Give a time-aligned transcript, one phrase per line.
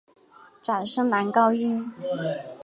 [0.61, 1.93] 假声男高音。